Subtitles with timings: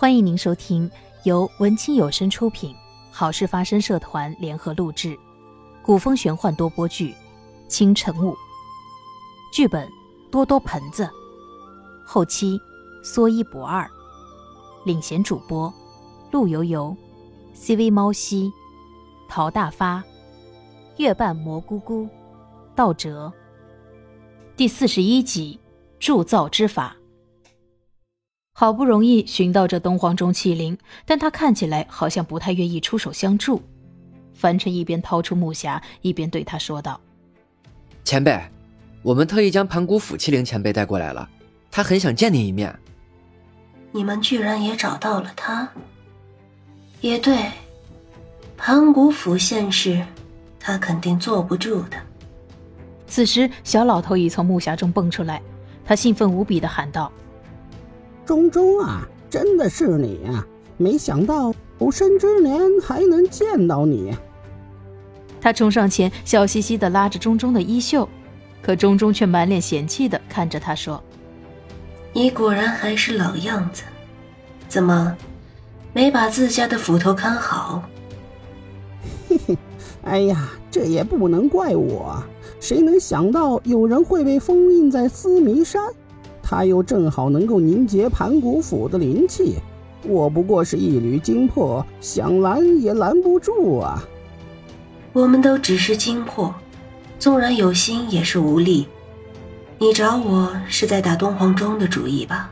[0.00, 0.88] 欢迎您收听
[1.24, 2.72] 由文清有声出品、
[3.10, 5.18] 好事发生社团联合录制、
[5.82, 7.10] 古风玄幻多播剧
[7.66, 8.30] 《清晨雾》，
[9.52, 9.88] 剧本
[10.30, 11.10] 多多盆子，
[12.06, 12.60] 后期
[13.02, 13.90] 说一不二，
[14.84, 15.74] 领衔主播
[16.30, 16.96] 陆游游、
[17.52, 18.52] CV 猫西、
[19.28, 20.00] 陶大发、
[20.98, 22.08] 月半蘑菇菇、
[22.76, 23.32] 道哲。
[24.56, 25.58] 第四十一集
[25.98, 26.97] 铸造之法。
[28.60, 30.76] 好不容易寻到这东皇钟器灵，
[31.06, 33.62] 但他看起来好像不太愿意出手相助。
[34.34, 37.00] 凡尘一边掏出木匣，一边对他说道
[38.02, 38.36] ：“前辈，
[39.00, 41.28] 我们特意将盘古府器灵前辈带过来了，
[41.70, 42.76] 他很想见您一面。”
[43.94, 45.68] 你们居然也找到了他？
[47.00, 47.38] 也对，
[48.56, 50.04] 盘古府现世，
[50.58, 51.96] 他肯定坐不住的。
[53.06, 55.40] 此时，小老头已从木匣中蹦出来，
[55.84, 57.12] 他兴奋无比的喊道。
[58.28, 60.46] 钟钟啊，真的是你啊！
[60.76, 64.14] 没想到有生之年还能见到你。
[65.40, 68.06] 他冲上前，笑嘻嘻地拉着钟钟的衣袖，
[68.60, 71.02] 可钟钟却满脸嫌弃地看着他说
[72.12, 73.82] ：“你果然还是老样子，
[74.68, 75.16] 怎么
[75.94, 77.82] 没把自家的斧头看好？”
[79.26, 79.58] 嘿嘿，
[80.02, 82.22] 哎呀，这也不能怪我，
[82.60, 85.82] 谁能想到有人会被封印在思迷山？
[86.50, 89.56] 他又正好能够凝结盘古府的灵气，
[90.02, 94.02] 我不过是一缕精魄，想拦也拦不住啊！
[95.12, 96.54] 我们都只是精魄，
[97.18, 98.86] 纵然有心也是无力。
[99.76, 102.50] 你找我是在打东皇钟的主意吧？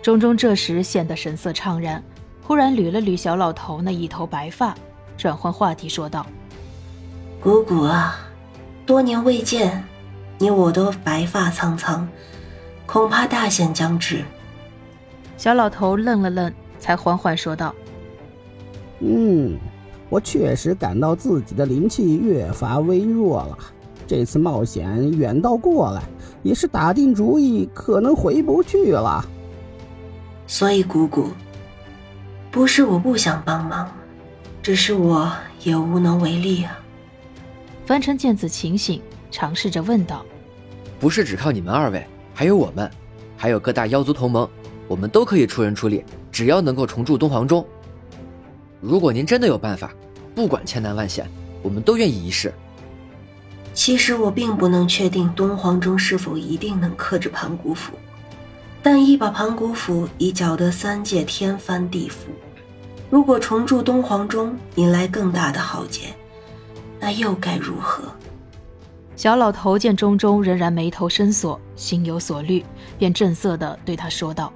[0.00, 2.02] 钟钟这时显得神色怅然，
[2.42, 4.74] 忽然捋了捋小老头那一头白发，
[5.18, 6.24] 转换话题说道
[7.38, 8.18] ：“姑姑啊，
[8.86, 9.84] 多年未见，
[10.38, 12.08] 你我都白发苍苍。”
[12.88, 14.24] 恐怕大限将至。
[15.36, 16.50] 小老头愣了愣，
[16.80, 17.74] 才缓缓说道
[19.00, 19.58] ：“嗯，
[20.08, 23.58] 我确实感到自己的灵气越发微弱了。
[24.06, 26.02] 这次冒险远道过来，
[26.42, 29.22] 也是打定主意，可能回不去了。
[30.46, 31.28] 所以，姑姑，
[32.50, 33.86] 不是我不想帮忙，
[34.62, 35.30] 只是我
[35.62, 36.78] 也无能为力啊。”
[37.84, 40.24] 凡尘见此情形，尝试着问道
[40.98, 42.02] ：“不是只靠你们二位？”
[42.38, 42.88] 还有我们，
[43.36, 44.48] 还有各大妖族同盟，
[44.86, 47.66] 我们都可以出人出力，只要能够重铸东皇钟。
[48.80, 49.92] 如果您真的有办法，
[50.36, 51.28] 不管千难万险，
[51.64, 52.54] 我们都愿意一试。
[53.74, 57.94] 其实我并不能确定东皇钟是否一定能克制盘古斧，
[58.84, 62.30] 但一把盘古斧已搅得三界天翻地覆。
[63.10, 66.14] 如果重铸东皇钟引来更大的浩劫，
[67.00, 68.04] 那又该如何？
[69.18, 72.62] 小老头见钟钟仍然眉头深锁，心有所虑，
[72.96, 74.52] 便正色地对他说道：“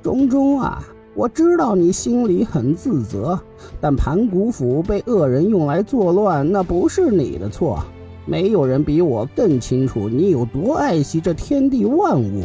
[0.00, 0.80] 钟钟啊，
[1.12, 3.36] 我知道你心里很自责，
[3.80, 7.82] 但盘古斧被恶人用来作乱，那不是你的错。
[8.26, 12.44] 没有人比我更清楚你有多爱惜这天地万物。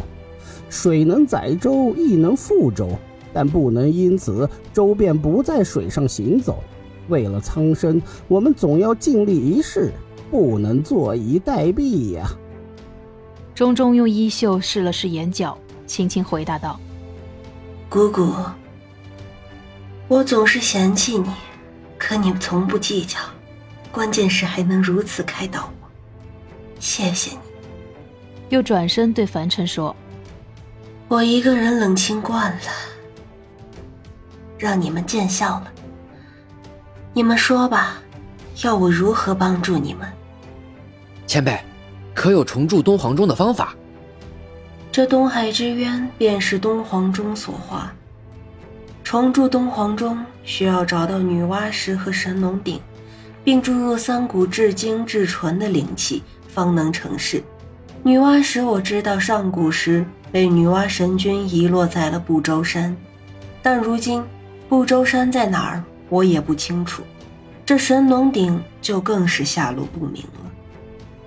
[0.68, 2.88] 水能载舟，亦能覆舟，
[3.32, 6.58] 但不能因此舟便不在水上行走。
[7.08, 9.92] 为了苍生，我们总要尽力一试。”
[10.30, 12.28] 不能坐以待毙呀！
[13.54, 16.80] 钟钟用衣袖试了试眼角，轻轻回答道
[17.88, 18.34] ：“姑姑，
[20.08, 21.30] 我总是嫌弃你，
[21.96, 23.18] 可你从不计较，
[23.92, 25.88] 关键是还能如此开导我，
[26.80, 27.38] 谢谢你。”
[28.50, 29.94] 又转身对凡尘说
[31.08, 32.72] ：“我一个人冷清惯了，
[34.58, 35.72] 让你们见笑了。
[37.12, 38.02] 你们说吧，
[38.62, 40.06] 要我如何帮助你们？”
[41.26, 41.58] 前辈，
[42.14, 43.74] 可有重铸东皇钟的方法？
[44.92, 47.92] 这东海之渊便是东皇钟所化。
[49.02, 52.80] 重铸东皇钟需要找到女娲石和神农鼎，
[53.42, 57.42] 并注入三股至精至纯的灵气，方能成事。
[58.02, 62.96] 女娲石我知道上古时被女娲神君遗落在了不周山，
[63.62, 64.22] 但如今
[64.68, 67.02] 不周山在哪儿，我也不清楚。
[67.66, 70.50] 这神农鼎就更是下落不明了。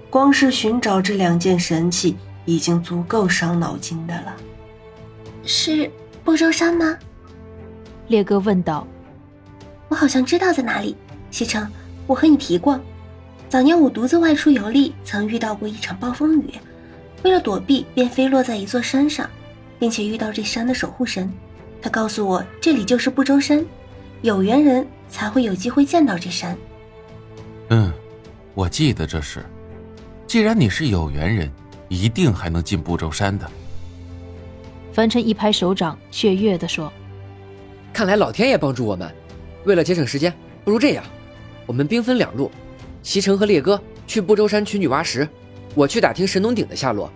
[0.09, 4.35] 光是寻找这两件神器，已经足够伤脑筋的了。
[5.43, 5.89] 是
[6.23, 6.97] 不周山吗？
[8.07, 8.85] 烈哥问道。
[9.89, 10.95] 我好像知道在哪里。
[11.31, 11.67] 西城，
[12.05, 12.79] 我和你提过，
[13.49, 16.53] 早年我独自外出游历，曾遇到过一场暴风雨，
[17.23, 19.29] 为了躲避，便飞落在一座山上，
[19.77, 21.31] 并且遇到这山的守护神。
[21.81, 23.65] 他告诉我，这里就是不周山，
[24.21, 26.57] 有缘人才会有机会见到这山。
[27.69, 27.91] 嗯，
[28.53, 29.45] 我记得这事。
[30.25, 31.51] 既然你是有缘人，
[31.87, 33.49] 一定还能进不周山的。
[34.91, 36.91] 凡尘一拍手掌，雀跃地说
[37.93, 39.13] ：“看来老天爷帮助我们。
[39.63, 40.33] 为了节省时间，
[40.65, 41.03] 不如这样，
[41.65, 42.51] 我们兵分两路，
[43.03, 45.27] 齐城和烈哥去不周山取女娲石，
[45.75, 47.11] 我去打听神农鼎的下落。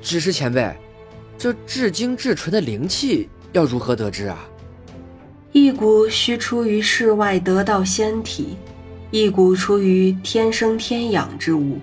[0.00, 0.74] 只是前辈，
[1.36, 4.48] 这至精至纯的灵气要如何得知啊？
[5.52, 8.56] 一股需出于世外得道仙体，
[9.10, 11.78] 一股出于天生天养之物，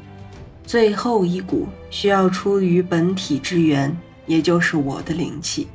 [0.65, 3.95] 最后一股需要出于本体之源。”
[4.27, 5.67] 也就是我的灵气。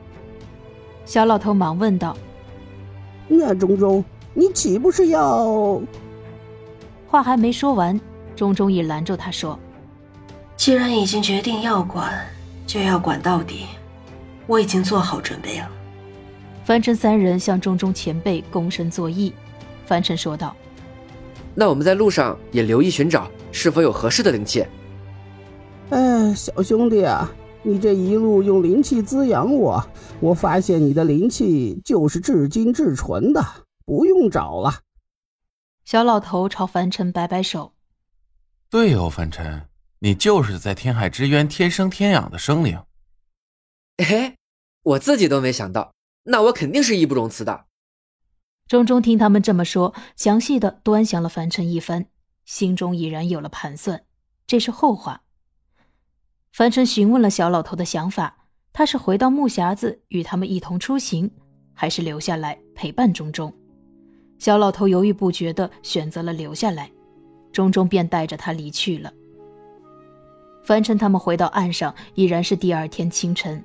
[1.05, 2.17] 小老头忙问道
[3.29, 4.05] ：“那钟钟，
[4.35, 5.81] 你岂不是要？”
[7.07, 8.01] 话还没说完，
[8.35, 9.57] 钟钟已拦住他说
[10.59, 12.13] ：“既然已经决定要管，
[12.67, 13.67] 就要管到底。
[14.49, 15.71] 我已经做好准备了。”
[16.65, 19.33] 凡尘三人向中中前辈躬身作揖。
[19.87, 20.57] 凡尘说道
[21.55, 24.65] ：“那我们在路上也留意寻找，是否有合适的灵气。”
[25.91, 27.29] 哎，小兄弟啊！
[27.63, 29.85] 你这一路用灵气滋养我，
[30.21, 33.45] 我发现你的灵气就是至精至纯的，
[33.85, 34.81] 不用找了。
[35.85, 37.73] 小老头朝凡尘摆摆手
[38.71, 39.67] ：“对哦，凡尘，
[39.99, 42.81] 你就是在天海之渊天生天养的生灵。”
[43.99, 44.37] 哎，
[44.83, 45.93] 我自己都没想到，
[46.25, 47.67] 那我肯定是义不容辞的。
[48.69, 52.07] 钟钟听他们这么说，详细的端详了凡尘一番，
[52.45, 54.05] 心中已然有了盘算，
[54.47, 55.23] 这是后话。
[56.53, 61.31] 凡尘询问了小老头的想法，他是回到木匣子与他们一同出行，
[61.75, 63.53] 还是留下来陪伴钟钟？
[64.39, 66.91] 小老头犹豫不决地选择了留下来，
[67.53, 69.13] 钟钟便带着他离去了。
[70.63, 73.65] 凡尘他们回到岸上，已然是第二天清晨，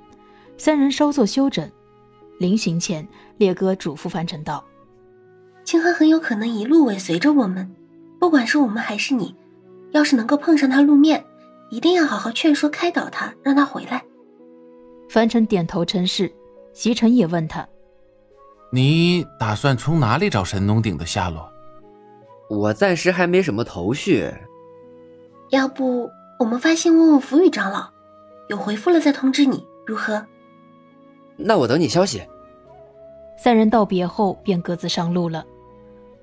[0.58, 1.70] 三人稍作休整。
[2.38, 3.06] 临行前，
[3.38, 4.64] 烈哥嘱咐凡尘道
[5.64, 7.74] ：“清河很有可能一路尾随着我们，
[8.18, 9.34] 不管是我们还是你，
[9.92, 11.24] 要是能够碰上他露面。”
[11.68, 14.00] 一定要好好劝说开导他，让他回来。
[15.08, 16.32] 凡尘点头称是，
[16.72, 17.66] 席晨也问他
[18.70, 21.50] ：“你打算从哪里找神农鼎的下落？”
[22.48, 24.32] 我暂时还没什么头绪。
[25.50, 27.90] 要不我们发信问问福宇长老，
[28.48, 30.24] 有回复了再通知你，如何？
[31.36, 32.22] 那我等你消息。
[33.38, 35.44] 三人道别后便各自上路了。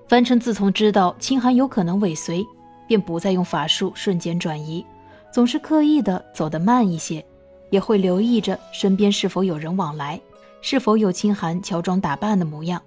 [0.07, 2.45] 凡尘自从知道清寒有可能尾随，
[2.88, 4.86] 便不再用法术瞬间转移。
[5.31, 7.24] 总是刻意的走得慢一些，
[7.69, 10.19] 也会留意着身边是否有人往来，
[10.62, 12.81] 是否有清寒乔装打扮的模样。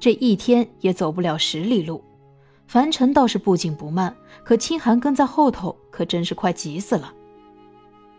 [0.00, 2.02] 这一天也走不了十里路，
[2.66, 7.12] 凡尘倒是不紧不慢，可清寒跟在后头，可真是快急死了。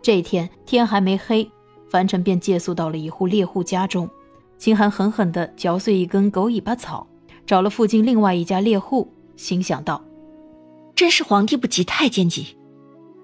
[0.01, 1.49] 这天天还没黑，
[1.93, 4.09] 凡尘便借宿到了一户猎户家中。
[4.57, 7.05] 秦寒狠狠地嚼碎一根狗尾巴草，
[7.45, 10.03] 找了附近另外一家猎户，心想道
[10.95, 12.57] ：“真是皇帝不急太监急。”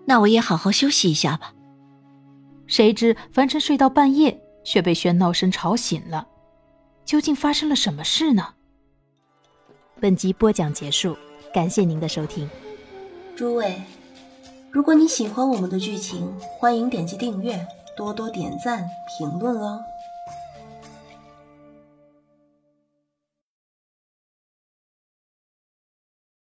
[0.05, 1.55] 那我也好好休息一下吧。
[2.67, 6.27] 谁知凡尘睡到半夜，却被喧闹声吵醒了。
[7.03, 8.49] 究竟发生了什么事呢？
[9.99, 11.17] 本集播讲结束，
[11.51, 12.47] 感谢您的收听。
[13.35, 13.81] 诸位，
[14.69, 17.65] 如果你喜欢我们的剧情，欢迎点击订阅，
[17.99, 19.83] 多多点赞评论哦。